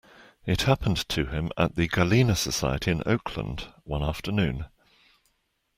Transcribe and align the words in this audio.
It 0.47 0.63
happened 0.63 1.07
to 1.09 1.27
him 1.27 1.51
at 1.59 1.75
the 1.75 1.87
Gallina 1.87 2.35
Society 2.35 2.89
in 2.89 3.03
Oakland 3.05 3.71
one 3.83 4.01
afternoon. 4.01 4.65